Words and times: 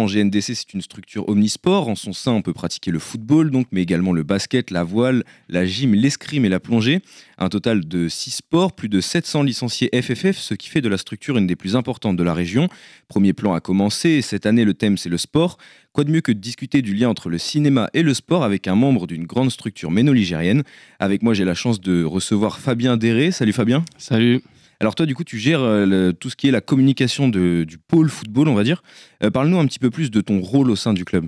En 0.00 0.06
GNDC, 0.06 0.54
c'est 0.54 0.72
une 0.72 0.80
structure 0.80 1.28
omnisport. 1.28 1.88
En 1.88 1.94
son 1.94 2.14
sein, 2.14 2.32
on 2.32 2.40
peut 2.40 2.54
pratiquer 2.54 2.90
le 2.90 2.98
football, 2.98 3.50
donc, 3.50 3.66
mais 3.70 3.82
également 3.82 4.12
le 4.12 4.22
basket, 4.22 4.70
la 4.70 4.82
voile, 4.82 5.24
la 5.50 5.66
gym, 5.66 5.94
l'escrime 5.94 6.46
et 6.46 6.48
la 6.48 6.58
plongée. 6.58 7.00
Un 7.36 7.50
total 7.50 7.86
de 7.86 8.08
6 8.08 8.30
sports, 8.30 8.72
plus 8.72 8.88
de 8.88 9.00
700 9.00 9.42
licenciés 9.42 9.90
FFF, 9.92 10.38
ce 10.38 10.54
qui 10.54 10.70
fait 10.70 10.80
de 10.80 10.88
la 10.88 10.96
structure 10.96 11.36
une 11.36 11.46
des 11.46 11.56
plus 11.56 11.76
importantes 11.76 12.16
de 12.16 12.22
la 12.22 12.32
région. 12.32 12.68
Premier 13.08 13.34
plan 13.34 13.52
a 13.52 13.60
commencé 13.60 14.08
et 14.08 14.22
cette 14.22 14.46
année, 14.46 14.64
le 14.64 14.72
thème, 14.72 14.96
c'est 14.96 15.10
le 15.10 15.18
sport. 15.18 15.58
Quoi 15.92 16.04
de 16.04 16.10
mieux 16.10 16.22
que 16.22 16.32
de 16.32 16.38
discuter 16.38 16.80
du 16.80 16.94
lien 16.94 17.10
entre 17.10 17.28
le 17.28 17.36
cinéma 17.36 17.90
et 17.92 18.02
le 18.02 18.14
sport 18.14 18.42
avec 18.42 18.68
un 18.68 18.76
membre 18.76 19.06
d'une 19.06 19.26
grande 19.26 19.50
structure 19.50 19.90
méno-ligérienne 19.90 20.62
Avec 20.98 21.22
moi, 21.22 21.34
j'ai 21.34 21.44
la 21.44 21.54
chance 21.54 21.80
de 21.80 22.04
recevoir 22.04 22.58
Fabien 22.58 22.96
Déré. 22.96 23.32
Salut 23.32 23.52
Fabien. 23.52 23.84
Salut. 23.98 24.40
Alors 24.80 24.94
toi, 24.94 25.04
du 25.04 25.14
coup, 25.14 25.24
tu 25.24 25.38
gères 25.38 25.60
euh, 25.60 26.12
tout 26.12 26.30
ce 26.30 26.36
qui 26.36 26.48
est 26.48 26.50
la 26.50 26.62
communication 26.62 27.28
du 27.28 27.78
pôle 27.86 28.08
football, 28.08 28.48
on 28.48 28.54
va 28.54 28.64
dire. 28.64 28.82
Euh, 29.22 29.30
parle-nous 29.30 29.58
un 29.58 29.66
petit 29.66 29.78
peu 29.78 29.90
plus 29.90 30.10
de 30.10 30.22
ton 30.22 30.40
rôle 30.40 30.70
au 30.70 30.76
sein 30.76 30.94
du 30.94 31.04
club. 31.04 31.26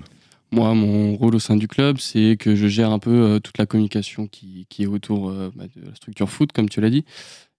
Moi, 0.51 0.73
mon 0.73 1.15
rôle 1.15 1.35
au 1.35 1.39
sein 1.39 1.55
du 1.55 1.67
club, 1.67 1.99
c'est 1.99 2.35
que 2.37 2.55
je 2.55 2.67
gère 2.67 2.91
un 2.91 2.99
peu 2.99 3.11
euh, 3.11 3.39
toute 3.39 3.59
la 3.59 3.67
communication 3.67 4.27
qui, 4.27 4.65
est 4.79 4.87
autour 4.87 5.31
bah, 5.55 5.65
de 5.75 5.85
la 5.87 5.95
structure 5.95 6.29
foot, 6.29 6.51
comme 6.51 6.67
tu 6.67 6.81
l'as 6.81 6.89
dit. 6.89 7.05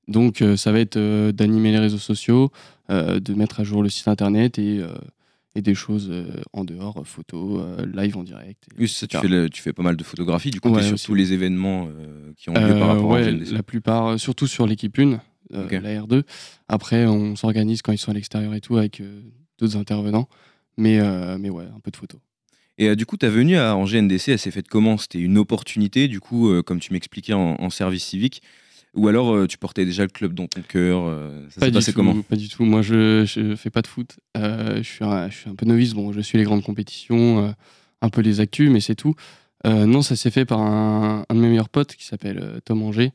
Donc, 0.08 0.44
ça 0.56 0.70
va 0.70 0.80
être 0.80 0.98
d'animer 1.30 1.70
les 1.72 1.78
réseaux 1.78 1.96
sociaux, 1.96 2.50
de 2.90 3.34
mettre 3.34 3.60
à 3.60 3.64
jour 3.64 3.82
le 3.82 3.88
site 3.88 4.06
internet 4.06 4.58
et, 4.58 4.82
des 5.56 5.74
choses 5.74 6.12
en 6.52 6.64
dehors, 6.64 7.00
photos, 7.06 7.62
live 7.94 8.18
en 8.18 8.22
direct. 8.22 8.64
Oui, 8.78 8.86
ça, 8.86 9.06
tu, 9.06 9.16
fais 9.16 9.48
tu, 9.48 9.62
fais 9.62 9.72
pas 9.72 9.82
mal 9.82 9.96
de 9.96 10.04
photographies, 10.04 10.50
du 10.50 10.60
coup, 10.60 10.78
sur 10.82 11.00
tous 11.00 11.14
les 11.14 11.32
événements 11.32 11.88
qui 12.36 12.50
ont 12.50 12.54
lieu 12.54 12.78
par 12.78 12.88
rapport 12.88 13.14
à 13.14 13.20
La 13.30 13.62
plupart, 13.62 14.20
surtout 14.20 14.46
sur 14.46 14.66
l'équipe 14.66 14.98
1. 14.98 15.20
Euh, 15.52 15.80
la 15.80 16.02
R2. 16.02 16.22
Après, 16.68 17.06
on 17.06 17.36
s'organise 17.36 17.82
quand 17.82 17.92
ils 17.92 17.98
sont 17.98 18.10
à 18.10 18.14
l'extérieur 18.14 18.54
et 18.54 18.60
tout 18.60 18.76
avec 18.76 19.00
euh, 19.00 19.22
d'autres 19.58 19.76
intervenants. 19.76 20.28
Mais, 20.76 20.98
euh, 20.98 21.38
mais 21.38 21.50
ouais, 21.50 21.64
un 21.64 21.80
peu 21.80 21.90
de 21.90 21.96
photos. 21.96 22.20
Et 22.76 22.96
du 22.96 23.06
coup, 23.06 23.16
ta 23.16 23.28
venue 23.28 23.56
à, 23.56 23.76
en 23.76 23.84
GNDC, 23.84 24.30
elle 24.30 24.38
s'est 24.38 24.50
faite 24.50 24.66
comment? 24.66 24.98
C'était 24.98 25.20
une 25.20 25.38
opportunité, 25.38 26.08
du 26.08 26.18
coup, 26.18 26.50
comme 26.64 26.80
tu 26.80 26.92
m'expliquais, 26.92 27.32
en, 27.32 27.70
service 27.70 28.04
civique? 28.04 28.42
Ou 28.94 29.06
alors 29.06 29.46
tu 29.46 29.58
portais 29.58 29.84
déjà 29.84 30.02
le 30.02 30.08
club 30.08 30.34
dans 30.34 30.48
ton 30.48 30.60
cœur 30.60 31.04
Ça 31.50 31.60
s'est 31.60 31.70
passé 31.70 31.92
comment? 31.92 32.20
Pas 32.22 32.34
du 32.34 32.48
tout. 32.48 32.64
Moi, 32.64 32.82
je 32.82 33.40
ne 33.40 33.54
fais 33.54 33.70
pas 33.70 33.80
de 33.80 33.86
foot. 33.86 34.16
je, 34.34 34.82
suis 34.82 35.04
un, 35.04 35.30
je 35.30 35.36
suis 35.36 35.50
un 35.50 35.54
peu 35.54 35.66
novice. 35.66 35.94
Bon, 35.94 36.12
je 36.12 36.20
suis 36.20 36.36
les 36.36 36.42
grandes 36.42 36.64
compétitions, 36.64 37.54
un 38.02 38.08
peu 38.08 38.22
les 38.22 38.40
actus, 38.40 38.68
mais 38.72 38.80
c'est 38.80 38.96
tout. 38.96 39.14
non, 39.64 40.02
ça 40.02 40.16
s'est 40.16 40.32
fait 40.32 40.44
par 40.44 40.60
un, 40.60 41.24
un, 41.28 41.34
de 41.36 41.38
mes 41.38 41.50
meilleurs 41.50 41.68
potes 41.68 41.94
qui 41.94 42.04
s'appelle 42.04 42.60
Tom 42.64 42.82
Anger, 42.82 43.04
euh, 43.06 43.10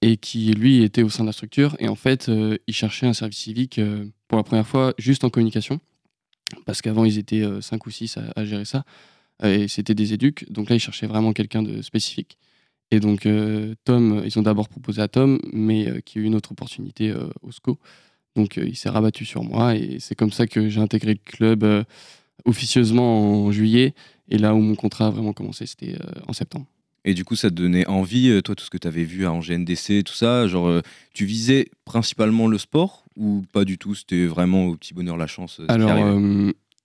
et 0.00 0.16
qui 0.16 0.52
lui 0.52 0.82
était 0.82 1.02
au 1.02 1.08
sein 1.08 1.24
de 1.24 1.28
la 1.28 1.32
structure. 1.32 1.76
Et 1.78 1.88
en 1.88 1.94
fait, 1.94 2.28
euh, 2.28 2.56
il 2.66 2.74
cherchait 2.74 3.06
un 3.06 3.12
service 3.12 3.38
civique 3.38 3.78
euh, 3.78 4.06
pour 4.28 4.36
la 4.36 4.44
première 4.44 4.66
fois 4.66 4.94
juste 4.98 5.24
en 5.24 5.30
communication, 5.30 5.80
parce 6.66 6.82
qu'avant 6.82 7.04
ils 7.04 7.18
étaient 7.18 7.44
5 7.60 7.86
ou 7.86 7.90
6 7.90 8.18
à, 8.36 8.44
gérer 8.44 8.64
ça, 8.64 8.84
et 9.42 9.68
c'était 9.68 9.94
des 9.94 10.12
éducs. 10.12 10.50
Donc 10.52 10.68
là, 10.70 10.76
il 10.76 10.80
cherchait 10.80 11.06
vraiment 11.06 11.32
quelqu'un 11.32 11.62
de 11.62 11.82
spécifique. 11.82 12.38
Et 12.90 13.00
donc, 13.00 13.26
Tom, 13.84 14.22
ils 14.24 14.38
ont 14.38 14.42
d'abord 14.42 14.68
proposé 14.68 15.02
à 15.02 15.08
Tom, 15.08 15.40
mais 15.52 16.02
qui 16.02 16.18
a 16.18 16.22
eu 16.22 16.24
une 16.24 16.34
autre 16.34 16.52
opportunité 16.52 17.12
au 17.42 17.50
SCO. 17.50 17.78
Donc, 18.36 18.56
il 18.56 18.76
s'est 18.76 18.90
rabattu 18.90 19.24
sur 19.24 19.42
moi, 19.42 19.74
et 19.74 19.98
c'est 20.00 20.14
comme 20.14 20.30
ça 20.30 20.46
que 20.46 20.68
j'ai 20.68 20.80
intégré 20.80 21.14
le 21.14 21.20
club 21.24 21.84
officieusement 22.44 23.46
en 23.46 23.52
juillet. 23.52 23.94
Et 24.28 24.38
là 24.38 24.54
où 24.54 24.60
mon 24.60 24.76
contrat 24.76 25.08
a 25.08 25.10
vraiment 25.10 25.32
commencé, 25.32 25.66
c'était 25.66 25.96
en 26.28 26.32
septembre. 26.32 26.66
Et 27.04 27.14
du 27.14 27.24
coup, 27.24 27.36
ça 27.36 27.50
te 27.50 27.54
donnait 27.54 27.86
envie, 27.86 28.30
euh, 28.30 28.40
toi, 28.40 28.54
tout 28.54 28.64
ce 28.64 28.70
que 28.70 28.78
tu 28.78 28.88
avais 28.88 29.04
vu 29.04 29.26
à 29.26 29.32
Angers 29.32 29.58
NDC, 29.58 30.04
tout 30.04 30.14
ça 30.14 30.46
Genre, 30.46 30.66
euh, 30.66 30.80
tu 31.12 31.26
visais 31.26 31.68
principalement 31.84 32.48
le 32.48 32.56
sport 32.56 33.04
ou 33.16 33.44
pas 33.52 33.64
du 33.64 33.76
tout? 33.76 33.94
C'était 33.94 34.24
vraiment 34.26 34.66
au 34.66 34.76
petit 34.76 34.94
bonheur 34.94 35.16
la 35.16 35.26
chance 35.26 35.60
euh, 35.60 35.66
Alors, 35.68 36.18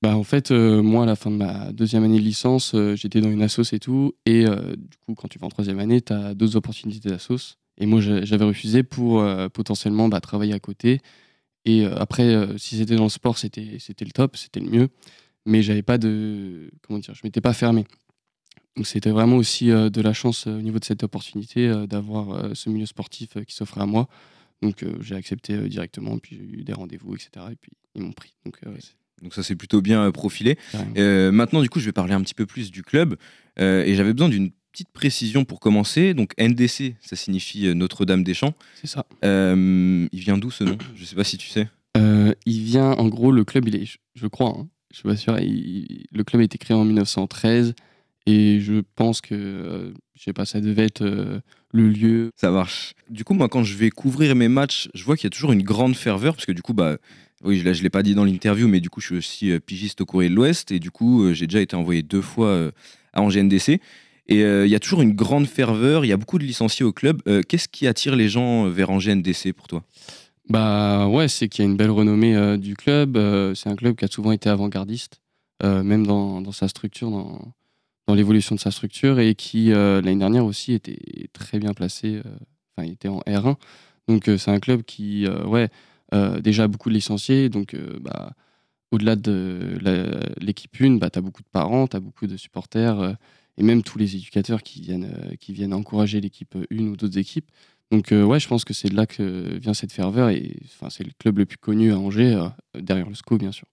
bah, 0.01 0.15
en 0.15 0.23
fait, 0.23 0.51
moi, 0.51 1.03
à 1.03 1.05
la 1.05 1.15
fin 1.15 1.31
de 1.31 1.35
ma 1.35 1.71
deuxième 1.71 2.03
année 2.03 2.19
de 2.19 2.23
licence, 2.23 2.73
j'étais 2.95 3.19
dans 3.19 3.31
une 3.31 3.41
assos 3.41 3.73
et 3.73 3.79
tout. 3.79 4.13
Et 4.25 4.45
du 4.45 4.97
coup, 5.05 5.13
quand 5.13 5.27
tu 5.27 5.39
vas 5.39 5.47
en 5.47 5.49
troisième 5.49 5.79
année, 5.79 5.99
tu 5.99 6.13
as 6.13 6.33
d'autres 6.33 6.55
opportunités 6.55 7.09
d'assos. 7.09 7.57
Et 7.77 7.85
moi, 7.85 7.99
j'avais 7.99 8.45
refusé 8.45 8.83
pour 8.83 9.21
potentiellement 9.51 10.07
bah, 10.07 10.21
travailler 10.21 10.53
à 10.53 10.59
côté. 10.59 11.01
Et 11.65 11.83
après, 11.83 12.47
si 12.55 12.77
c'était 12.77 12.95
dans 12.95 13.03
le 13.03 13.09
sport, 13.09 13.37
c'était 13.37 13.61
le 13.61 14.11
top, 14.11 14.37
c'était 14.37 14.61
le 14.61 14.69
mieux. 14.69 14.87
Mais 15.45 15.63
j'avais 15.63 15.81
pas 15.81 15.97
de. 15.97 16.71
Comment 16.81 16.99
dire 16.99 17.13
Je 17.13 17.21
m'étais 17.25 17.41
pas 17.41 17.53
fermé. 17.53 17.85
Donc 18.79 18.87
c'était 18.87 19.09
vraiment 19.09 19.35
aussi 19.35 19.71
euh, 19.71 19.89
de 19.89 20.01
la 20.01 20.13
chance 20.13 20.47
euh, 20.47 20.57
au 20.57 20.61
niveau 20.61 20.79
de 20.79 20.85
cette 20.85 21.03
opportunité 21.03 21.67
euh, 21.67 21.85
d'avoir 21.85 22.55
ce 22.55 22.69
milieu 22.69 22.85
sportif 22.85 23.31
qui 23.45 23.53
s'offrait 23.53 23.81
à 23.81 23.85
moi. 23.85 24.07
Donc 24.61 24.85
j'ai 25.01 25.15
accepté 25.15 25.57
directement, 25.67 26.17
puis 26.17 26.37
j'ai 26.37 26.59
eu 26.59 26.63
des 26.63 26.71
rendez-vous, 26.71 27.13
etc. 27.13 27.29
Et 27.51 27.55
puis 27.57 27.73
ils 27.95 28.01
m'ont 28.01 28.13
pris. 28.13 28.35
Donc, 28.45 28.57
donc 29.21 29.33
ça 29.33 29.43
s'est 29.43 29.57
plutôt 29.57 29.81
bien 29.81 30.09
profilé. 30.11 30.57
maintenant, 30.95 31.61
du 31.61 31.69
coup, 31.69 31.81
je 31.81 31.85
vais 31.85 31.91
parler 31.91 32.13
un 32.13 32.21
petit 32.21 32.33
peu 32.33 32.45
plus 32.45 32.71
du 32.71 32.83
club. 32.83 33.17
et 33.57 33.95
j'avais 33.95 34.13
besoin 34.13 34.29
d'une 34.29 34.51
petite 34.71 34.91
précision 34.93 35.43
pour 35.43 35.59
commencer. 35.59 36.13
Donc 36.13 36.33
NDC, 36.37 36.95
ça 37.01 37.15
signifie 37.17 37.73
Notre-Dame 37.73 38.23
des 38.23 38.33
Champs. 38.33 38.53
C'est 38.75 38.87
ça. 38.87 39.05
il 39.23 40.09
vient 40.11 40.37
d'où 40.37 40.51
ce 40.51 40.63
nom? 40.63 40.77
Je 40.95 41.01
ne 41.01 41.05
sais 41.05 41.15
pas 41.15 41.25
si 41.25 41.37
tu 41.37 41.47
sais. 41.49 41.67
il 41.95 42.63
vient, 42.63 42.91
en 42.91 43.07
gros, 43.07 43.31
le 43.31 43.45
club, 43.45 43.67
il 43.67 43.75
est, 43.77 43.97
je, 44.15 44.27
crois, 44.27 44.55
hein, 44.57 44.67
je 44.91 44.97
suis 44.97 45.07
pas 45.07 45.17
sûr, 45.17 45.37
le 45.37 46.23
club 46.23 46.41
a 46.41 46.45
été 46.45 46.57
créé 46.57 46.75
en 46.75 46.83
1913. 46.85 47.75
Et 48.29 48.59
je 48.59 48.83
pense 48.95 49.21
que, 49.21 49.33
euh, 49.33 49.91
je 50.13 50.23
sais 50.23 50.33
pas, 50.33 50.45
ça 50.45 50.61
devait 50.61 50.85
être 50.85 51.01
euh, 51.01 51.39
le 51.73 51.89
lieu. 51.89 52.29
Ça 52.35 52.51
marche. 52.51 52.93
Du 53.09 53.23
coup, 53.23 53.33
moi, 53.33 53.49
quand 53.49 53.63
je 53.63 53.75
vais 53.75 53.89
couvrir 53.89 54.35
mes 54.35 54.47
matchs, 54.47 54.87
je 54.93 55.03
vois 55.03 55.17
qu'il 55.17 55.23
y 55.23 55.27
a 55.27 55.31
toujours 55.31 55.51
une 55.51 55.63
grande 55.63 55.95
ferveur, 55.95 56.35
parce 56.35 56.45
que 56.45 56.51
du 56.51 56.61
coup, 56.61 56.75
bah, 56.75 56.97
oui, 57.43 57.63
là, 57.63 57.73
je 57.73 57.81
l'ai 57.81 57.89
pas 57.89 58.03
dit 58.03 58.13
dans 58.13 58.25
l'interview, 58.25 58.67
mais 58.67 58.81
du 58.81 58.91
coup, 58.91 59.01
je 59.01 59.07
suis 59.07 59.17
aussi 59.17 59.51
euh, 59.51 59.59
pigiste 59.59 60.01
au 60.01 60.05
courrier 60.05 60.29
de 60.29 60.35
l'Ouest, 60.35 60.71
et 60.71 60.77
du 60.77 60.91
coup, 60.91 61.33
j'ai 61.33 61.47
déjà 61.47 61.59
été 61.59 61.75
envoyé 61.75 62.03
deux 62.03 62.21
fois 62.21 62.69
à 63.13 63.21
Angers 63.21 63.41
NDC. 63.41 63.81
Et 64.31 64.41
il 64.41 64.69
y 64.69 64.75
a 64.75 64.79
toujours 64.79 65.01
une 65.01 65.15
grande 65.15 65.47
ferveur, 65.47 66.05
il 66.05 66.09
y 66.09 66.11
a 66.11 66.17
beaucoup 66.17 66.37
de 66.37 66.43
licenciés 66.43 66.85
au 66.85 66.91
club. 66.91 67.23
Qu'est-ce 67.47 67.67
qui 67.67 67.87
attire 67.87 68.15
les 68.15 68.29
gens 68.29 68.69
vers 68.69 68.91
Angers 68.91 69.15
NDC 69.15 69.53
pour 69.53 69.67
toi? 69.67 69.83
Bah 70.49 71.07
ouais, 71.07 71.27
c'est 71.27 71.49
qu'il 71.49 71.65
y 71.65 71.67
a 71.67 71.71
une 71.71 71.77
belle 71.77 71.89
renommée 71.89 72.59
du 72.59 72.75
club. 72.75 73.17
c'est 73.55 73.69
un 73.69 73.75
club 73.75 73.95
qui 73.95 74.05
a 74.05 74.07
souvent 74.07 74.31
été 74.31 74.47
avant-gardiste, 74.47 75.19
même 75.63 76.05
dans, 76.05 76.41
dans, 76.41 76.51
sa 76.51 76.67
structure, 76.67 77.09
dans, 77.09 77.41
dans 78.09 78.15
l'évolution 78.15 78.55
de 78.55 78.59
sa 78.59 78.71
structure 78.71 79.19
et 79.19 79.35
qui, 79.35 79.71
euh, 79.71 80.01
l'année 80.01 80.17
dernière 80.17 80.43
aussi, 80.43 80.73
était 80.73 80.97
très 81.31 81.59
bien 81.59 81.75
placé. 81.75 82.15
Euh, 82.15 82.23
enfin, 82.75 82.87
il 82.87 82.93
était 82.93 83.07
en 83.07 83.19
R1. 83.19 83.55
Donc, 84.07 84.27
euh, 84.27 84.35
c'est 84.39 84.49
un 84.49 84.59
club 84.59 84.81
qui, 84.81 85.27
ouais, 85.27 85.69
déjà 86.41 86.67
beaucoup 86.67 86.89
de 86.89 86.95
licenciés. 86.95 87.49
Donc, 87.49 87.75
bah, 88.01 88.33
au-delà 88.89 89.15
de 89.15 89.79
l'équipe 90.41 90.75
1, 90.81 90.97
bah, 90.97 91.11
tu 91.11 91.19
as 91.19 91.21
beaucoup 91.21 91.43
de 91.43 91.49
parents, 91.51 91.85
tu 91.85 91.97
as 91.97 91.99
beaucoup 91.99 92.25
de 92.25 92.35
supporters 92.35 93.15
et 93.57 93.61
même 93.63 93.83
tous 93.83 93.99
les 93.99 94.15
éducateurs 94.15 94.63
qui 94.63 94.81
viennent, 94.81 95.13
qui 95.39 95.53
viennent 95.53 95.75
encourager 95.75 96.19
l'équipe 96.19 96.57
1 96.71 96.87
ou 96.87 96.95
d'autres 96.95 97.19
équipes. 97.19 97.51
Donc, 97.91 98.07
ouais, 98.09 98.39
je 98.39 98.47
pense 98.47 98.65
que 98.65 98.73
c'est 98.73 98.89
de 98.89 98.95
là 98.95 99.05
que 99.05 99.59
vient 99.59 99.75
cette 99.75 99.91
ferveur 99.91 100.29
et 100.29 100.55
c'est 100.89 101.03
le 101.03 101.11
club 101.19 101.37
le 101.37 101.45
plus 101.45 101.59
connu 101.59 101.91
à 101.91 101.99
Angers, 101.99 102.43
derrière 102.73 103.07
le 103.07 103.13
SCO, 103.13 103.37
bien 103.37 103.51
sûr. 103.51 103.67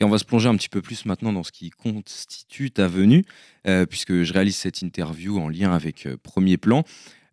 Et 0.00 0.04
on 0.04 0.08
va 0.08 0.18
se 0.18 0.24
plonger 0.24 0.48
un 0.48 0.56
petit 0.56 0.68
peu 0.68 0.82
plus 0.82 1.04
maintenant 1.06 1.32
dans 1.32 1.44
ce 1.44 1.52
qui 1.52 1.70
constitue 1.70 2.72
ta 2.72 2.88
venue, 2.88 3.24
euh, 3.68 3.86
puisque 3.86 4.24
je 4.24 4.32
réalise 4.32 4.56
cette 4.56 4.82
interview 4.82 5.38
en 5.38 5.48
lien 5.48 5.72
avec 5.72 6.06
euh, 6.06 6.16
Premier 6.20 6.56
Plan. 6.56 6.82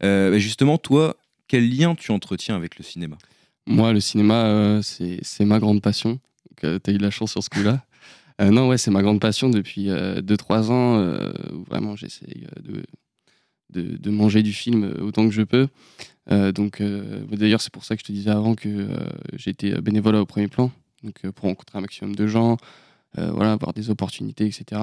Euh, 0.03 0.37
justement, 0.37 0.77
toi, 0.77 1.17
quel 1.47 1.67
lien 1.67 1.95
tu 1.95 2.11
entretiens 2.11 2.55
avec 2.55 2.77
le 2.77 2.83
cinéma? 2.83 3.17
Moi, 3.65 3.91
le 3.91 3.99
cinéma, 3.99 4.81
c'est 4.83 5.45
ma 5.45 5.59
grande 5.59 5.81
passion. 5.81 6.19
tu 6.61 6.67
as 6.67 6.91
eu 6.91 6.97
de 6.97 7.03
la 7.03 7.11
chance 7.11 7.31
sur 7.31 7.43
ce 7.43 7.49
coup-là. 7.49 7.83
non, 8.39 8.67
ouais, 8.67 8.77
c'est 8.77 8.91
ma 8.91 9.01
grande 9.01 9.19
passion 9.19 9.49
depuis 9.49 9.89
2-3 9.89 10.71
ans, 10.71 11.31
où 11.53 11.63
vraiment 11.65 11.95
j'essaye 11.95 12.47
de, 13.69 14.09
manger 14.09 14.41
du 14.41 14.53
film 14.53 14.91
autant 15.01 15.27
que 15.27 15.33
je 15.33 15.43
peux. 15.43 15.67
donc, 16.29 16.81
d'ailleurs, 17.31 17.61
c'est 17.61 17.71
pour 17.71 17.85
ça 17.85 17.95
que 17.95 18.01
je 18.01 18.07
te 18.07 18.11
disais 18.11 18.31
avant 18.31 18.55
que 18.55 18.87
j'étais 19.33 19.79
bénévole 19.81 20.15
au 20.15 20.25
premier 20.25 20.47
plan 20.47 20.71
donc 21.03 21.15
euh, 21.25 21.31
pour 21.31 21.45
rencontrer 21.45 21.77
un 21.77 21.81
maximum 21.81 22.15
de 22.15 22.27
gens, 22.27 22.57
euh, 23.17 23.31
voilà, 23.31 23.53
avoir 23.53 23.73
des 23.73 23.89
opportunités, 23.89 24.45
etc. 24.45 24.81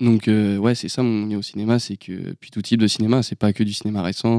Donc 0.00 0.28
euh, 0.28 0.56
ouais, 0.56 0.74
c'est 0.74 0.88
ça 0.88 1.02
mon 1.02 1.26
lien 1.26 1.38
au 1.38 1.42
cinéma, 1.42 1.78
c'est 1.78 1.96
que 1.96 2.32
puis 2.34 2.50
tout 2.50 2.62
type 2.62 2.80
de 2.80 2.86
cinéma, 2.86 3.22
c'est 3.22 3.36
pas 3.36 3.52
que 3.52 3.62
du 3.62 3.72
cinéma 3.72 4.02
récent, 4.02 4.38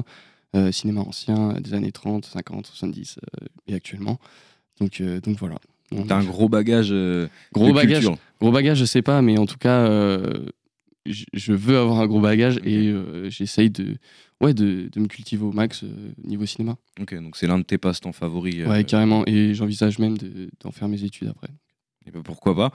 cinéma 0.72 1.02
ancien 1.02 1.52
des 1.60 1.74
années 1.74 1.92
30, 1.92 2.26
50, 2.26 2.68
70 2.68 3.20
et 3.68 3.76
actuellement. 3.76 4.20
Donc 4.80 5.02
donc 5.02 5.38
voilà. 5.38 5.58
T'as 6.08 6.16
un 6.16 6.24
gros 6.24 6.48
bagage. 6.48 6.94
gros 7.52 7.74
bagage. 7.74 8.10
Gros 8.40 8.52
bagage, 8.54 8.78
je 8.78 8.86
sais 8.86 9.02
pas, 9.02 9.22
mais 9.22 9.38
en 9.38 9.46
tout 9.46 9.58
cas, 9.58 9.86
je 11.06 11.54
veux 11.54 11.78
avoir 11.78 12.00
un 12.00 12.08
gros 12.08 12.22
bagage 12.22 12.60
et 12.64 12.94
j'essaye 13.30 13.70
de 13.70 13.98
ouais, 14.42 14.54
de, 14.54 14.90
de, 14.92 15.00
me 15.00 15.08
cultiver 15.08 15.44
au 15.44 15.52
max 15.52 15.84
euh, 15.84 16.14
niveau 16.24 16.46
cinéma. 16.46 16.78
Ok, 17.00 17.16
donc 17.16 17.38
c'est 17.38 17.48
l'un 17.48 17.58
de 17.58 17.64
tes 17.64 17.78
passe-temps 17.78 18.12
favoris. 18.12 18.56
Euh, 18.60 18.70
ouais, 18.70 18.84
carrément. 18.84 19.24
Et 19.26 19.54
j'envisage 19.54 20.00
même 20.00 20.18
d'en 20.60 20.72
faire 20.72 20.88
mes 20.88 21.04
études 21.04 21.30
après. 21.30 21.50
Et 22.06 22.12
ben 22.12 22.22
pourquoi 22.22 22.56
pas. 22.56 22.72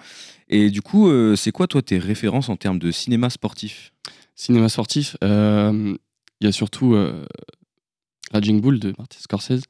Et 0.49 0.71
du 0.71 0.83
coup, 0.83 1.09
euh, 1.09 1.37
c'est 1.37 1.53
quoi, 1.53 1.67
toi, 1.67 1.83
tes 1.83 1.99
références 1.99 2.49
en 2.49 2.57
termes 2.57 2.79
de 2.79 2.91
cinéma 2.91 3.31
sportif? 3.31 3.93
Cinéma 4.35 4.69
sportif, 4.69 5.17
il 5.23 5.99
y 6.41 6.47
a 6.47 6.53
surtout 6.53 6.97
Raging 8.33 8.61
Bull 8.61 8.81
de 8.81 8.95
Martin 8.97 9.19
Scorsese, 9.21 9.65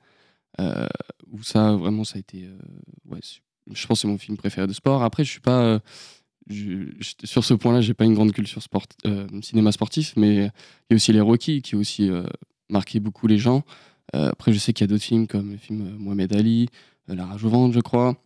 où 0.58 1.42
ça, 1.42 1.72
vraiment, 1.72 2.04
ça 2.04 2.16
a 2.16 2.20
été 2.20 2.48
ouais, 3.06 3.18
je 3.72 3.86
pense 3.86 3.98
que 3.98 4.02
c'est 4.02 4.08
mon 4.08 4.16
film 4.16 4.36
préféré 4.36 4.68
de 4.68 4.72
sport. 4.72 5.02
Après, 5.02 5.24
je 5.24 5.30
suis 5.30 5.40
pas. 5.40 5.80
Sur 7.24 7.44
ce 7.44 7.54
point-là, 7.54 7.80
j'ai 7.80 7.94
pas 7.94 8.04
une 8.04 8.14
grande 8.14 8.32
culture 8.32 8.62
sport, 8.62 8.84
cinéma 9.42 9.72
sportif, 9.72 10.14
mais 10.16 10.36
il 10.36 10.42
y 10.42 10.92
a 10.92 10.94
aussi 10.94 11.12
les 11.12 11.20
Rocky 11.20 11.62
qui 11.62 11.74
ont 11.74 11.78
aussi 11.78 12.10
marqué 12.68 13.00
beaucoup 13.00 13.26
les 13.26 13.38
gens. 13.38 13.64
après, 14.12 14.52
je 14.52 14.58
sais 14.58 14.72
qu'il 14.72 14.84
y 14.84 14.88
a 14.88 14.88
d'autres 14.88 15.04
films 15.04 15.26
comme 15.26 15.52
le 15.52 15.56
film 15.56 15.96
Mohamed 15.98 16.34
Ali, 16.34 16.68
La 17.08 17.26
Rage 17.26 17.44
au 17.44 17.48
ventre, 17.48 17.74
je 17.74 17.80
crois. 17.80 18.16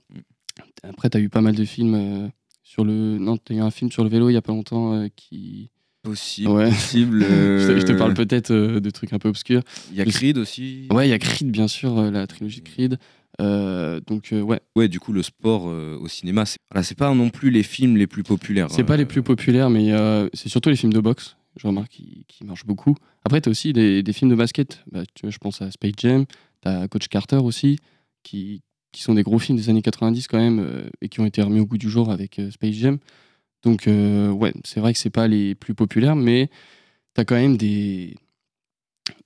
Après, 0.83 1.11
tu 1.11 1.19
as 1.19 1.21
eu 1.21 1.29
pas 1.29 1.41
mal 1.41 1.55
de 1.55 1.65
films 1.65 2.31
sur 2.63 2.85
le. 2.85 3.19
Non, 3.19 3.37
tu 3.37 3.53
as 3.53 3.57
eu 3.57 3.61
un 3.61 3.71
film 3.71 3.91
sur 3.91 4.05
le 4.05 4.11
vélo 4.11 4.31
il 4.31 4.35
y 4.35 4.39
a 4.39 4.43
pas 4.43 4.53
longtemps 4.53 5.07
qui. 5.17 5.71
Possible. 6.03 6.51
Ouais. 6.51 6.69
possible 6.69 7.21
je, 7.23 7.83
te, 7.83 7.93
parle 7.93 8.13
peut-être 8.13 8.53
de 8.53 8.91
trucs 8.91 9.15
un 9.15 9.19
peu 9.19 9.29
obscurs. 9.31 9.63
Il 9.91 9.97
y 9.97 10.03
a 10.03 10.05
Creed 10.05 10.37
aussi. 10.37 10.87
Ouais, 10.91 11.07
il 11.07 11.11
y 11.11 11.15
a 11.15 11.19
Creed, 11.19 11.51
bien 11.51 11.67
sûr, 11.67 12.11
la 12.11 12.27
trilogie 12.27 12.61
de 12.61 12.69
Creed. 12.69 12.99
Euh, 13.41 14.01
donc 14.07 14.33
euh, 14.33 14.41
ouais. 14.41 14.61
Ouais, 14.77 14.89
du 14.89 15.01
coup 15.01 15.13
le 15.13 15.23
sport 15.23 15.69
euh, 15.69 15.99
au 16.01 16.09
cinéma, 16.09 16.47
c'est 16.47 16.59
voilà, 16.71 16.83
c'est 16.83 16.97
pas 16.97 17.13
non 17.15 17.31
plus 17.31 17.51
les 17.51 17.63
films 17.63 17.97
les 17.97 18.07
plus 18.07 18.23
populaires. 18.23 18.69
C'est 18.71 18.85
pas 18.85 18.97
les 18.97 19.07
plus 19.07 19.23
populaires, 19.23 19.71
mais 19.71 19.93
c'est 20.33 20.49
surtout 20.49 20.71
les 20.71 20.77
films 20.77 20.93
de 20.93 21.01
boxe. 21.01 21.37
Je 21.57 21.69
remarque 21.69 21.91
qui, 21.91 22.25
qui 22.27 22.45
marchent 22.45 22.67
beaucoup. 22.67 22.97
Après, 23.25 23.41
tu 23.41 23.49
as 23.49 23.51
aussi 23.51 23.73
des, 23.73 24.03
des, 24.03 24.13
films 24.13 24.29
de 24.29 24.35
basket. 24.35 24.83
Bah, 24.91 25.05
tu 25.15 25.23
vois, 25.23 25.31
je 25.31 25.39
pense 25.39 25.63
à 25.63 25.71
Space 25.71 25.93
Jam, 25.97 26.27
tu 26.63 26.69
as 26.69 26.89
Coach 26.89 27.07
Carter 27.07 27.37
aussi, 27.37 27.79
qui, 28.25 28.61
qui 28.91 29.03
sont 29.03 29.15
des 29.15 29.23
gros 29.23 29.39
films 29.39 29.57
des 29.57 29.71
années 29.71 29.81
90 29.81 30.27
quand 30.27 30.39
même, 30.39 30.91
et 31.01 31.09
qui 31.09 31.21
ont 31.21 31.27
été 31.27 31.43
remis 31.43 31.61
au 31.61 31.67
goût 31.67 31.79
du 31.79 31.89
jour 31.89 32.11
avec 32.11 32.41
Space 32.51 32.75
Jam. 32.75 32.99
Donc 33.63 33.85
ouais, 33.87 34.53
c'est 34.65 34.81
vrai 34.81 34.93
que 34.93 34.99
c'est 34.99 35.11
pas 35.11 35.29
les 35.29 35.55
plus 35.55 35.75
populaires, 35.75 36.17
mais 36.17 36.51
tu 37.15 37.21
as 37.21 37.25
quand 37.25 37.37
même 37.37 37.57
des, 37.57 38.17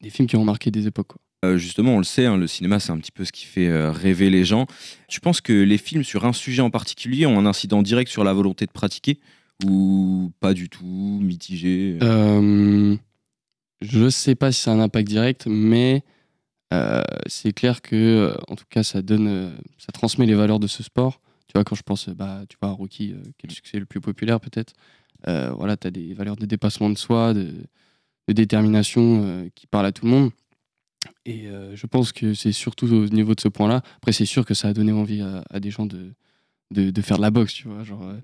des 0.02 0.10
films 0.10 0.28
qui 0.28 0.36
ont 0.36 0.44
marqué 0.44 0.70
des 0.70 0.86
époques. 0.86 1.08
Quoi. 1.08 1.20
Euh, 1.44 1.56
justement, 1.56 1.94
on 1.94 1.98
le 1.98 2.04
sait, 2.04 2.26
hein, 2.26 2.36
le 2.36 2.48
cinéma, 2.48 2.80
c'est 2.80 2.90
un 2.90 2.98
petit 2.98 3.12
peu 3.12 3.24
ce 3.24 3.30
qui 3.30 3.46
fait 3.46 3.68
euh, 3.68 3.92
rêver 3.92 4.28
les 4.28 4.44
gens. 4.44 4.66
Tu 5.06 5.20
penses 5.20 5.40
que 5.40 5.52
les 5.52 5.78
films 5.78 6.02
sur 6.02 6.24
un 6.24 6.32
sujet 6.32 6.62
en 6.62 6.70
particulier 6.70 7.26
ont 7.26 7.38
un 7.38 7.46
incident 7.46 7.80
direct 7.82 8.10
sur 8.10 8.24
la 8.24 8.32
volonté 8.32 8.66
de 8.66 8.72
pratiquer 8.72 9.20
ou 9.64 10.32
pas 10.40 10.52
du 10.52 10.68
tout, 10.68 11.20
mitigé 11.22 11.98
euh, 12.02 12.96
Je 13.80 14.04
ne 14.04 14.10
sais 14.10 14.34
pas 14.34 14.50
si 14.50 14.62
c'est 14.62 14.70
un 14.70 14.80
impact 14.80 15.06
direct, 15.06 15.46
mais 15.46 16.02
c'est 17.26 17.52
clair 17.52 17.82
que, 17.82 18.36
en 18.48 18.56
tout 18.56 18.66
cas, 18.68 18.82
ça 18.82 19.00
donne, 19.00 19.56
ça 19.78 19.90
transmet 19.92 20.26
les 20.26 20.34
valeurs 20.34 20.58
de 20.58 20.66
ce 20.66 20.82
sport. 20.82 21.20
Tu 21.46 21.52
vois, 21.54 21.64
quand 21.64 21.76
je 21.76 21.82
pense, 21.82 22.08
bah, 22.10 22.42
tu 22.48 22.56
vois, 22.60 22.70
à 22.70 22.72
Rocky, 22.72 23.14
quel 23.38 23.50
succès 23.50 23.78
le 23.78 23.86
plus 23.86 24.00
populaire 24.00 24.38
peut-être. 24.40 24.74
voilà, 25.24 25.76
tu 25.76 25.86
as 25.86 25.90
des 25.90 26.14
valeurs 26.14 26.36
de 26.36 26.46
dépassement 26.46 26.90
de 26.90 26.98
soi, 26.98 27.32
de 27.32 27.52
détermination 28.28 29.48
qui 29.54 29.66
parlent 29.66 29.86
à 29.86 29.92
tout 29.92 30.04
le 30.04 30.10
monde. 30.10 30.30
Et 31.24 31.46
euh, 31.46 31.76
je 31.76 31.86
pense 31.86 32.12
que 32.12 32.34
c'est 32.34 32.52
surtout 32.52 32.86
au 32.86 33.06
niveau 33.08 33.34
de 33.34 33.40
ce 33.40 33.48
point-là. 33.48 33.82
Après, 33.96 34.12
c'est 34.12 34.24
sûr 34.24 34.44
que 34.44 34.54
ça 34.54 34.68
a 34.68 34.72
donné 34.72 34.92
envie 34.92 35.20
à, 35.20 35.60
des 35.60 35.70
gens 35.70 35.86
de, 35.86 36.14
de, 36.70 37.02
faire 37.02 37.18
de 37.18 37.22
la 37.22 37.30
boxe, 37.30 37.54
tu 37.54 37.68
vois. 37.68 37.84
Genre, 37.84 38.02
euh. 38.02 38.16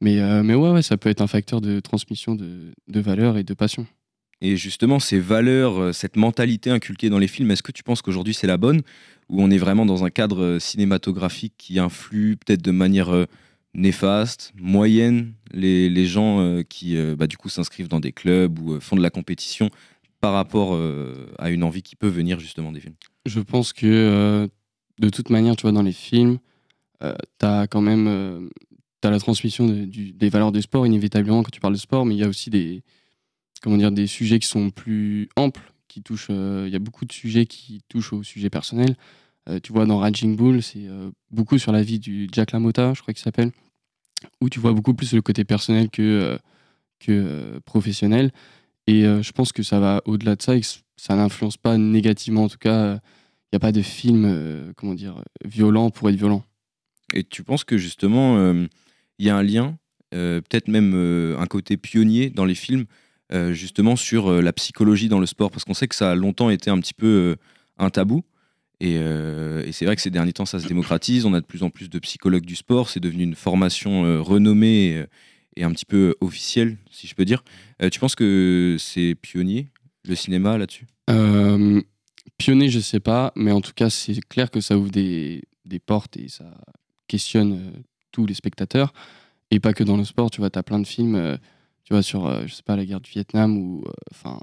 mais, 0.00 0.18
euh, 0.20 0.42
mais 0.42 0.54
ouais, 0.54 0.70
ouais, 0.70 0.82
ça 0.82 0.96
peut 0.96 1.08
être 1.08 1.20
un 1.20 1.26
facteur 1.26 1.60
de 1.60 1.80
transmission 1.80 2.34
de, 2.34 2.72
de 2.88 3.00
valeurs 3.00 3.38
et 3.38 3.44
de 3.44 3.54
passion. 3.54 3.86
Et 4.40 4.56
justement, 4.56 4.98
ces 4.98 5.20
valeurs, 5.20 5.94
cette 5.94 6.16
mentalité 6.16 6.70
inculquée 6.70 7.10
dans 7.10 7.20
les 7.20 7.28
films, 7.28 7.50
est-ce 7.52 7.62
que 7.62 7.70
tu 7.70 7.84
penses 7.84 8.02
qu'aujourd'hui 8.02 8.34
c'est 8.34 8.48
la 8.48 8.56
bonne? 8.56 8.82
Ou 9.28 9.40
on 9.40 9.50
est 9.50 9.58
vraiment 9.58 9.86
dans 9.86 10.04
un 10.04 10.10
cadre 10.10 10.58
cinématographique 10.58 11.54
qui 11.56 11.78
influe 11.78 12.36
peut-être 12.36 12.60
de 12.60 12.72
manière 12.72 13.26
néfaste, 13.72 14.52
moyenne, 14.56 15.34
les, 15.52 15.88
les 15.88 16.06
gens 16.06 16.60
qui 16.68 16.96
bah, 17.14 17.28
du 17.28 17.36
coup 17.36 17.48
s'inscrivent 17.48 17.86
dans 17.86 18.00
des 18.00 18.10
clubs 18.10 18.58
ou 18.58 18.80
font 18.80 18.96
de 18.96 19.00
la 19.00 19.10
compétition 19.10 19.70
par 20.22 20.32
rapport 20.32 20.72
euh, 20.72 21.26
à 21.38 21.50
une 21.50 21.64
envie 21.64 21.82
qui 21.82 21.96
peut 21.96 22.08
venir 22.08 22.38
justement 22.38 22.70
des 22.70 22.78
films 22.78 22.94
Je 23.26 23.40
pense 23.40 23.72
que 23.72 23.86
euh, 23.86 24.46
de 25.00 25.08
toute 25.10 25.30
manière, 25.30 25.56
tu 25.56 25.62
vois, 25.62 25.72
dans 25.72 25.82
les 25.82 25.92
films, 25.92 26.38
euh, 27.02 27.12
tu 27.40 27.44
as 27.44 27.66
quand 27.66 27.80
même 27.82 28.48
la 29.02 29.18
transmission 29.18 29.66
des 29.66 30.28
valeurs 30.28 30.52
du 30.52 30.62
sport, 30.62 30.86
inévitablement, 30.86 31.42
quand 31.42 31.50
tu 31.50 31.60
parles 31.60 31.74
de 31.74 31.78
sport, 31.78 32.06
mais 32.06 32.14
il 32.14 32.18
y 32.18 32.24
a 32.24 32.28
aussi 32.28 32.50
des, 32.50 32.84
comment 33.62 33.76
dire, 33.76 33.90
des 33.90 34.06
sujets 34.06 34.38
qui 34.38 34.46
sont 34.46 34.70
plus 34.70 35.28
amples, 35.34 35.72
qui 35.88 36.02
touchent. 36.02 36.30
Il 36.30 36.68
y 36.68 36.76
a 36.76 36.78
beaucoup 36.78 37.04
de 37.04 37.12
sujets 37.12 37.44
qui 37.44 37.82
touchent 37.88 38.12
au 38.12 38.22
sujet 38.22 38.48
personnel. 38.48 38.94
tu 39.64 39.72
vois, 39.72 39.86
dans 39.86 39.98
Raging 39.98 40.36
Bull, 40.36 40.62
c'est 40.62 40.86
beaucoup 41.32 41.58
sur 41.58 41.72
la 41.72 41.82
vie 41.82 41.98
du 41.98 42.28
Jack 42.30 42.52
LaMotta, 42.52 42.94
je 42.94 43.02
crois 43.02 43.12
qu'il 43.12 43.24
s'appelle, 43.24 43.50
où 44.40 44.48
tu 44.48 44.60
vois 44.60 44.72
beaucoup 44.72 44.94
plus 44.94 45.12
le 45.14 45.20
côté 45.20 45.42
personnel 45.42 45.90
que, 45.90 46.38
que 47.00 47.58
professionnel. 47.64 48.30
Et 48.86 49.04
euh, 49.04 49.22
je 49.22 49.32
pense 49.32 49.52
que 49.52 49.62
ça 49.62 49.80
va 49.80 50.02
au-delà 50.06 50.36
de 50.36 50.42
ça 50.42 50.56
et 50.56 50.60
que 50.60 50.66
ça 50.96 51.14
n'influence 51.14 51.56
pas 51.56 51.78
négativement. 51.78 52.44
En 52.44 52.48
tout 52.48 52.58
cas, 52.58 52.94
il 52.94 53.54
n'y 53.54 53.56
a 53.56 53.60
pas 53.60 53.72
de 53.72 53.82
film, 53.82 54.24
euh, 54.24 54.72
comment 54.76 54.94
dire, 54.94 55.22
violent 55.44 55.90
pour 55.90 56.08
être 56.08 56.16
violent. 56.16 56.44
Et 57.14 57.24
tu 57.24 57.44
penses 57.44 57.64
que 57.64 57.76
justement, 57.76 58.52
il 59.18 59.26
y 59.26 59.28
a 59.28 59.36
un 59.36 59.42
lien, 59.42 59.76
euh, 60.14 60.40
peut-être 60.40 60.68
même 60.68 60.94
un 61.38 61.46
côté 61.46 61.76
pionnier 61.76 62.30
dans 62.30 62.46
les 62.46 62.54
films, 62.54 62.86
justement 63.50 63.96
sur 63.96 64.30
la 64.42 64.52
psychologie 64.52 65.08
dans 65.08 65.20
le 65.20 65.26
sport? 65.26 65.50
Parce 65.50 65.64
qu'on 65.64 65.74
sait 65.74 65.88
que 65.88 65.94
ça 65.94 66.10
a 66.10 66.14
longtemps 66.14 66.48
été 66.48 66.70
un 66.70 66.78
petit 66.80 66.94
peu 66.94 67.36
un 67.78 67.90
tabou. 67.90 68.24
Et 68.80 68.96
c'est 69.72 69.84
vrai 69.84 69.94
que 69.94 70.00
ces 70.00 70.10
derniers 70.10 70.32
temps, 70.32 70.46
ça 70.46 70.58
se 70.58 70.66
démocratise. 70.66 71.26
On 71.26 71.34
a 71.34 71.40
de 71.40 71.46
plus 71.46 71.62
en 71.62 71.68
plus 71.68 71.90
de 71.90 71.98
psychologues 71.98 72.46
du 72.46 72.56
sport. 72.56 72.88
C'est 72.88 73.00
devenu 73.00 73.24
une 73.24 73.34
formation 73.34 74.22
renommée 74.24 75.04
et 75.56 75.64
un 75.64 75.72
petit 75.72 75.84
peu 75.84 76.14
officiel, 76.20 76.78
si 76.90 77.06
je 77.06 77.14
peux 77.14 77.24
dire. 77.24 77.44
Euh, 77.82 77.90
tu 77.90 78.00
penses 78.00 78.14
que 78.14 78.76
c'est 78.78 79.14
pionnier, 79.14 79.68
le 80.04 80.14
cinéma, 80.14 80.58
là-dessus? 80.58 80.86
Euh, 81.10 81.80
Pionnier, 82.38 82.68
je 82.68 82.80
sais 82.80 83.00
pas, 83.00 83.32
mais 83.36 83.52
en 83.52 83.60
tout 83.60 83.72
cas, 83.74 83.90
c'est 83.90 84.20
clair 84.28 84.50
que 84.50 84.60
ça 84.60 84.76
ouvre 84.76 84.90
des, 84.90 85.42
des 85.64 85.78
portes 85.78 86.16
et 86.16 86.28
ça 86.28 86.44
questionne 87.08 87.52
euh, 87.52 87.80
tous 88.10 88.26
les 88.26 88.34
spectateurs. 88.34 88.92
Et 89.50 89.60
pas 89.60 89.74
que 89.74 89.84
dans 89.84 89.96
le 89.96 90.04
sport, 90.04 90.30
tu 90.30 90.40
vois, 90.40 90.50
tu 90.50 90.58
as 90.58 90.62
plein 90.62 90.78
de 90.78 90.86
films, 90.86 91.38
tu 91.84 91.92
vois, 91.92 92.02
sur, 92.02 92.46
je 92.46 92.54
sais 92.54 92.62
pas, 92.62 92.74
la 92.74 92.86
guerre 92.86 93.02
du 93.02 93.10
Vietnam 93.10 93.58
ou, 93.58 93.84
enfin, 94.10 94.40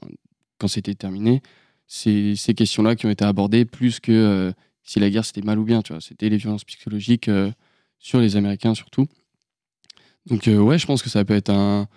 quand 0.59 0.67
c'était 0.67 0.93
terminé, 0.93 1.41
c'est 1.87 2.35
ces 2.35 2.53
questions-là 2.53 2.95
qui 2.95 3.07
ont 3.07 3.09
été 3.09 3.25
abordées 3.25 3.65
plus 3.65 3.99
que 3.99 4.53
si 4.83 4.99
la 4.99 5.09
guerre 5.09 5.25
c'était 5.25 5.41
mal 5.41 5.57
ou 5.57 5.63
bien, 5.63 5.81
tu 5.81 5.93
vois. 5.93 6.01
C'était 6.01 6.29
les 6.29 6.37
violences 6.37 6.63
psychologiques 6.63 7.27
sur 7.97 8.19
les 8.19 8.35
Américains 8.35 8.75
surtout. 8.75 9.07
Donc 10.25 10.47
euh, 10.47 10.57
ouais, 10.57 10.77
je 10.77 10.85
pense 10.85 11.01
que 11.01 11.09
ça 11.09 11.25
peut 11.25 11.35
être 11.35 11.49
un, 11.49 11.87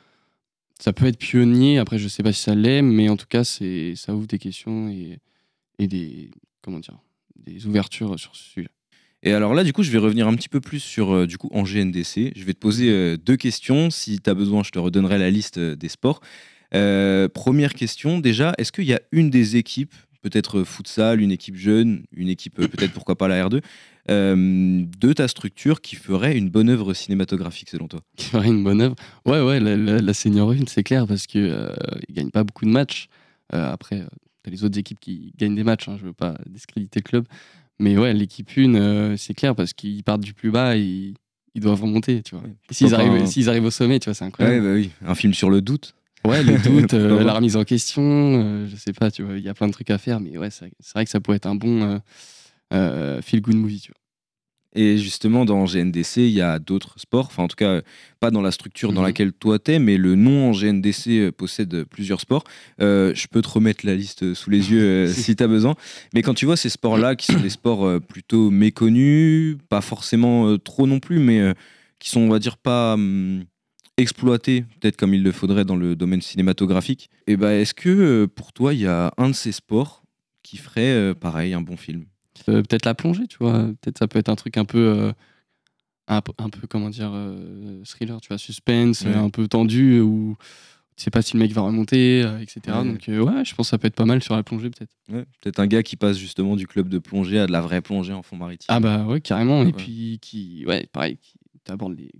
ça 0.79 0.93
peut 0.93 1.07
être 1.07 1.19
pionnier. 1.19 1.79
Après, 1.79 1.99
je 1.99 2.09
sais 2.09 2.23
pas 2.23 2.33
si 2.33 2.43
ça 2.43 2.55
l'est, 2.55 2.83
mais 2.83 3.09
en 3.09 3.17
tout 3.17 3.27
cas, 3.29 3.45
c'est, 3.45 3.95
ça 3.97 4.15
ouvre 4.15 4.27
des 4.27 4.39
questions 4.39 4.89
et, 4.89 5.19
et 5.79 5.87
des, 5.87 6.31
comment 6.63 6.79
dire, 6.79 6.99
des 7.37 7.67
ouvertures 7.67 8.19
sur 8.19 8.35
ce 8.37 8.43
sujet. 8.43 8.69
Et 9.25 9.33
alors 9.33 9.55
là, 9.55 9.63
du 9.63 9.73
coup, 9.73 9.85
je 9.85 9.91
vais 9.91 9.99
revenir 9.99 10.27
un 10.27 10.35
petit 10.35 10.49
peu 10.49 10.61
plus 10.61 10.81
sur 10.81 11.15
euh, 11.15 11.27
du 11.27 11.39
coup 11.39 11.49
en 11.53 11.63
GNDC. 11.63 12.33
Je 12.35 12.45
vais 12.45 12.55
te 12.55 12.59
poser 12.59 12.91
euh, 12.91 13.17
deux 13.17 13.37
questions. 13.37 13.91
Si 13.91 14.21
tu 14.21 14.29
as 14.29 14.35
besoin, 14.35 14.63
je 14.63 14.71
te 14.71 14.79
redonnerai 14.79 15.19
la 15.19 15.31
liste 15.31 15.59
des 15.59 15.89
sports. 15.89 16.21
première 16.71 17.75
question, 17.75 18.19
déjà, 18.19 18.55
est-ce 18.59 18.73
qu'il 18.73 18.85
y 18.85 18.95
a 18.95 19.01
une 19.13 19.31
des 19.31 19.57
équipes, 19.57 19.95
peut-être 20.23 20.65
futsal, 20.65 21.21
une 21.21 21.33
équipe 21.33 21.57
jeune, 21.57 22.05
une 22.17 22.29
équipe 22.29 22.55
peut-être 22.55 22.93
pourquoi 22.93 23.17
pas 23.17 23.29
la 23.29 23.47
R2, 23.47 23.61
euh, 24.11 24.85
de 25.01 25.13
ta 25.13 25.29
structure 25.29 25.81
qui 25.81 25.97
ferait 25.97 26.37
une 26.37 26.49
bonne 26.49 26.71
œuvre 26.71 26.95
cinématographique 26.95 27.71
selon 27.71 27.89
toi? 27.89 28.01
Qui 28.17 28.27
ferait 28.27 28.49
une 28.49 28.65
bonne 28.65 28.81
œuvre? 28.81 28.97
Ouais, 29.27 29.41
ouais, 29.41 29.61
la, 29.61 29.77
la, 29.77 30.15
Senior 30.15 30.53
1, 30.53 30.67
c'est 30.69 30.83
clair, 30.83 31.07
parce 31.07 31.27
qu'ils 31.27 31.51
euh, 31.51 31.75
ne 32.09 32.15
gagnent 32.15 32.31
pas 32.31 32.45
beaucoup 32.45 32.65
de 32.65 32.71
matchs. 32.71 33.09
Euh, 33.53 33.73
après, 33.73 34.07
tu 34.43 34.49
as 34.49 34.51
les 34.51 34.65
autres 34.65 34.79
équipes 34.79 35.01
qui 35.01 35.33
gagnent 35.37 35.55
des 35.55 35.65
matchs, 35.65 35.89
hein, 35.89 35.97
je 36.01 36.07
veux 36.07 36.13
pas 36.13 36.37
discréditer 36.47 37.01
le 37.01 37.05
club. 37.05 37.27
Mais 37.79 37.99
ouais, 37.99 38.15
l'équipe 38.15 38.49
1, 38.57 39.17
c'est 39.17 39.35
clair, 39.35 39.55
parce 39.55 39.73
qu'ils 39.73 40.05
partent 40.05 40.23
du 40.23 40.35
plus 40.35 40.51
bas 40.51 40.77
et 40.77 41.15
ils 41.55 41.61
doivent 41.61 41.83
remonter, 41.83 42.23
tu 42.23 42.35
vois. 42.35 42.45
S'ils 42.71 42.95
arrivent, 42.95 43.49
arrivent, 43.49 43.65
au 43.65 43.71
sommet, 43.71 43.99
tu 43.99 44.07
vois, 44.07 44.15
c'est 44.15 44.25
incroyable. 44.25 44.65
Ouais, 44.65 44.73
bah 44.73 44.75
oui. 44.75 44.91
Un 45.07 45.15
film 45.15 45.35
sur 45.35 45.51
le 45.51 45.61
doute 45.61 45.95
Ouais, 46.25 46.43
le 46.43 46.59
doute, 46.59 46.93
la 46.93 47.33
remise 47.33 47.57
en 47.57 47.65
question, 47.65 48.67
je 48.67 48.77
sais 48.77 48.93
pas, 48.93 49.11
tu 49.11 49.23
vois, 49.23 49.37
il 49.37 49.45
y 49.45 49.49
a 49.49 49.55
plein 49.55 49.67
de 49.67 49.73
trucs 49.73 49.91
à 49.91 49.99
faire, 49.99 50.21
mais 50.21 50.39
ouais, 50.39 50.51
c'est 50.51 50.71
vrai 50.95 51.05
que 51.05 51.11
ça 51.11 51.21
pourrait 51.21 51.39
être 51.39 51.47
un 51.47 51.57
bon 51.57 52.01
euh, 52.73 53.21
feel 53.23 53.41
good 53.41 53.57
movie. 53.57 53.81
Tu 53.81 53.91
vois. 53.91 53.99
Et 54.75 54.97
justement, 54.97 55.45
dans 55.45 55.67
GNDC, 55.67 56.17
il 56.19 56.31
y 56.31 56.41
a 56.41 56.59
d'autres 56.59 56.99
sports, 56.99 57.27
enfin 57.27 57.43
en 57.43 57.49
tout 57.49 57.57
cas, 57.57 57.83
pas 58.21 58.31
dans 58.31 58.41
la 58.41 58.51
structure 58.51 58.93
dans 58.93 59.03
mhm. 59.03 59.09
laquelle 59.09 59.33
toi 59.35 59.59
t'es, 59.59 59.79
mais 59.79 59.99
le 59.99 60.15
nom 60.15 60.49
en 60.49 60.53
GNDC 60.53 61.09
euh, 61.09 61.33
possède 61.33 61.85
plusieurs 61.85 62.21
sports. 62.21 62.45
Euh, 62.81 63.13
je 63.15 63.27
peux 63.27 63.43
te 63.43 63.49
remettre 63.51 63.85
la 63.85 63.95
liste 63.95 64.33
sous 64.33 64.49
les 64.49 64.73
yeux 64.73 65.07
si 65.13 65.37
tu 65.37 65.43
as 65.43 65.49
besoin. 65.49 65.75
Mais 66.15 66.23
quand 66.23 66.33
tu 66.33 66.47
vois 66.47 66.57
ces 66.57 66.71
sports-là, 66.71 67.17
qui 67.17 67.27
sont 67.31 67.41
des 67.41 67.51
sports 67.51 68.01
plutôt 68.01 68.51
méconnus, 68.51 69.59
pas 69.69 69.83
forcément 69.83 70.57
trop 70.57 70.87
non 70.87 71.01
plus, 71.01 71.19
mais 71.19 71.53
qui 71.99 72.09
sont, 72.09 72.21
on 72.21 72.31
va 72.31 72.39
dire, 72.39 72.57
pas 72.57 72.95
hum, 72.95 73.45
exploités, 73.97 74.65
peut-être 74.81 74.97
comme 74.97 75.15
il 75.15 75.23
le 75.23 75.33
faudrait 75.33 75.65
dans 75.65 75.77
le 75.77 75.97
domaine 75.97 76.23
cinématographique, 76.23 77.11
et 77.27 77.33
eh 77.33 77.37
ben, 77.37 77.51
est-ce 77.51 77.75
que 77.75 78.27
pour 78.27 78.53
toi, 78.53 78.75
il 78.75 78.81
y 78.81 78.87
a 78.87 79.13
un 79.17 79.29
de 79.29 79.35
ces 79.35 79.53
sports 79.53 80.03
qui 80.43 80.57
ferait, 80.57 81.15
pareil, 81.15 81.55
un 81.55 81.61
bon 81.61 81.77
film? 81.77 82.07
Peut-être 82.47 82.87
la 82.87 82.95
plongée, 82.95 83.27
tu 83.27 83.37
vois. 83.39 83.71
Peut-être 83.81 83.99
ça 83.99 84.09
peut 84.09 84.19
être 84.19 84.29
un 84.29 84.35
truc 84.35 84.57
un 84.57 84.65
peu, 84.65 84.79
euh, 84.79 85.13
un, 86.09 86.21
peu 86.21 86.67
comment 86.69 86.91
dire, 86.91 87.11
euh, 87.13 87.83
thriller, 87.85 88.21
tu 88.21 88.29
vois, 88.29 88.39
suspense, 88.39 89.05
un 89.07 89.31
peu 89.31 89.47
tendu, 89.49 90.01
où 90.01 90.37
tu 90.97 91.05
sais 91.05 91.11
pas 91.11 91.23
si 91.23 91.35
le 91.35 91.41
mec 91.41 91.53
va 91.53 91.63
remonter, 91.63 92.23
euh, 92.23 92.39
etc. 92.39 92.61
Ouais. 92.67 92.85
Donc 92.85 93.09
euh, 93.09 93.21
ouais, 93.21 93.45
je 93.45 93.55
pense 93.55 93.67
que 93.67 93.71
ça 93.71 93.79
peut 93.79 93.87
être 93.87 93.95
pas 93.95 94.05
mal 94.05 94.23
sur 94.23 94.37
la 94.37 94.43
plongée 94.43 94.71
peut-être. 94.71 94.95
Ouais, 95.11 95.25
Peut-être 95.41 95.59
un 95.59 95.67
gars 95.67 95.83
qui 95.83 95.97
passe 95.97 96.19
justement 96.19 96.55
du 96.55 96.67
club 96.67 96.89
de 96.89 96.99
plongée 96.99 97.39
à 97.39 97.47
de 97.47 97.53
la 97.53 97.61
vraie 97.61 97.81
plongée 97.81 98.13
en 98.13 98.23
fond 98.23 98.37
maritime. 98.37 98.67
Ah 98.69 98.81
bah 98.81 99.05
ouais, 99.05 99.21
carrément. 99.21 99.63
Ouais. 99.63 99.71
Et 99.71 99.73
puis 99.73 100.19
qui, 100.21 100.65
ouais, 100.67 100.87
pareil, 100.93 101.17
qui 101.17 101.39
aborde 101.69 101.97
les, 101.97 102.11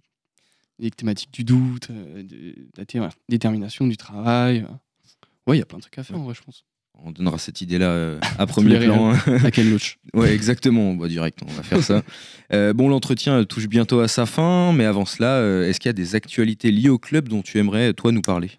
les 0.83 0.91
thématiques 0.91 1.33
du 1.33 1.45
doute, 1.45 1.89
euh, 1.91 2.23
de, 2.23 2.55
la 2.77 3.11
détermination 3.29 3.87
du 3.87 3.97
travail. 3.97 4.67
euh. 4.69 4.75
Ouais, 5.47 5.57
il 5.57 5.61
y 5.61 5.63
a 5.63 5.67
plein 5.67 5.79
de 5.79 5.83
trucs 5.83 5.99
à 5.99 6.03
faire 6.03 6.19
en 6.19 6.25
vrai, 6.25 6.35
je 6.35 6.43
pense. 6.43 6.65
On 7.05 7.11
donnera 7.11 7.39
cette 7.39 7.61
idée-là 7.61 7.87
euh, 7.87 8.21
à 8.39 8.47
premier 8.47 8.79
plan. 8.79 9.13
À 9.13 9.51
quel 9.51 9.71
loach 9.71 9.99
ouais, 10.15 10.35
exactement. 10.35 10.95
Bah, 10.95 11.09
direct, 11.09 11.39
on 11.47 11.53
va 11.53 11.63
faire 11.63 11.83
ça. 11.83 12.03
Euh, 12.53 12.75
bon, 12.75 12.91
l'entretien 12.91 13.43
touche 13.45 13.67
bientôt 13.67 14.01
à 14.01 14.09
sa 14.09 14.27
fin, 14.27 14.75
mais 14.75 14.85
avant 14.85 15.07
cela, 15.07 15.41
est-ce 15.67 15.81
qu'il 15.81 15.89
y 15.89 15.91
a 15.91 15.95
des 15.95 16.15
actualités 16.15 16.71
liées 16.71 16.91
au 16.91 16.99
club 16.99 17.31
dont 17.31 17.41
tu 17.41 17.57
aimerais, 17.57 17.95
toi, 17.95 18.13
nous 18.13 18.21
parler? 18.21 18.51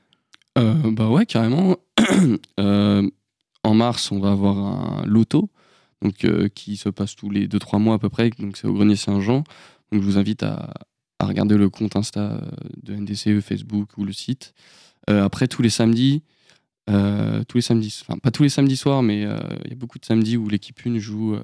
Euh, 0.58 0.74
bah 0.92 1.10
ouais, 1.10 1.28
carrément. 1.28 1.78
Euh, 2.60 3.08
en 3.64 3.76
mars, 3.76 4.12
on 4.12 4.20
va 4.20 4.32
avoir 4.32 4.58
un 4.58 5.06
loto 5.06 5.52
donc, 6.02 6.26
qui 6.56 6.76
se 6.76 6.90
passe 6.90 7.16
tous 7.16 7.30
les 7.30 7.48
2-3 7.48 7.80
mois 7.80 7.96
à 7.96 8.00
peu 8.00 8.10
près. 8.10 8.32
Donc 8.40 8.58
c'est 8.58 8.66
au 8.66 8.74
Grenier 8.74 8.96
Saint-Jean. 8.96 9.44
Donc 9.92 10.02
je 10.02 10.06
vous 10.08 10.18
invite 10.18 10.42
à, 10.42 10.74
à 11.24 11.28
regarder 11.28 11.58
le 11.58 11.70
compte 11.70 11.96
Insta 11.96 12.34
euh, 12.34 12.42
de 12.84 12.96
NDCE, 12.96 13.40
Facebook 13.42 13.98
ou 13.98 14.06
le 14.06 14.14
site. 14.14 14.54
Euh, 15.10 15.24
après, 15.24 15.48
tous 15.48 15.62
les 15.62 15.70
samedis, 15.70 16.22
euh, 16.90 17.44
tous 17.48 17.58
les 17.58 17.62
samedis, 17.62 18.00
enfin 18.02 18.18
pas 18.20 18.32
tous 18.32 18.44
les 18.44 18.50
samedis 18.50 18.78
soirs, 18.78 19.04
mais 19.04 19.22
il 19.22 19.70
y 19.70 19.74
a 19.74 19.76
beaucoup 19.76 20.00
de 20.00 20.06
samedis 20.06 20.38
où 20.38 20.48
l'équipe 20.50 20.80
1 20.86 20.98
joue, 21.00 21.38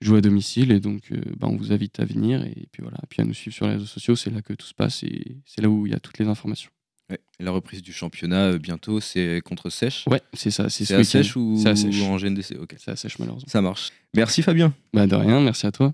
joue 0.00 0.14
à 0.16 0.20
domicile. 0.20 0.70
Et 0.72 0.80
donc 0.80 1.10
euh, 1.12 1.20
bah, 1.38 1.48
on 1.50 1.56
vous 1.56 1.72
invite 1.72 1.98
à 2.00 2.04
venir 2.04 2.44
et 2.44 2.66
puis 2.72 2.82
voilà, 2.82 2.98
puis 3.08 3.20
à 3.20 3.24
nous 3.24 3.34
suivre 3.34 3.54
sur 3.54 3.66
les 3.66 3.72
réseaux 3.74 3.86
sociaux. 3.86 4.16
C'est 4.16 4.30
là 4.30 4.40
que 4.42 4.52
tout 4.52 4.66
se 4.66 4.74
passe 4.74 5.02
et 5.02 5.36
c'est 5.46 5.60
là 5.62 5.68
où 5.68 5.86
il 5.86 5.92
y 5.92 5.96
a 5.96 6.00
toutes 6.00 6.18
les 6.18 6.26
informations. 6.26 6.70
Ouais. 7.10 7.18
Et 7.40 7.44
La 7.44 7.50
reprise 7.50 7.82
du 7.82 7.92
championnat, 7.92 8.52
euh, 8.52 8.58
bientôt, 8.58 9.00
c'est 9.00 9.40
contre 9.44 9.68
Sèche 9.68 10.04
Ouais, 10.08 10.20
c'est 10.34 10.52
ça. 10.52 10.70
C'est 10.70 10.84
C'est 10.84 10.94
ce 10.94 11.00
à. 11.00 11.04
Sèche 11.04 11.36
ou 11.36 11.56
C'est 11.60 11.68
à 11.68 11.76
Sèche. 11.76 12.00
en 12.02 12.16
GNDC 12.16 12.56
Ok, 12.60 12.76
C'est 12.78 12.92
à 12.92 12.96
sèche 12.96 13.18
malheureusement. 13.18 13.48
ça 13.48 13.60
marche. 13.60 13.90
Merci 14.14 14.42
Fabien. 14.42 14.72
Bah 14.94 15.06
de 15.08 15.14
rien, 15.16 15.40
merci 15.40 15.66
à 15.66 15.72
toi. 15.72 15.90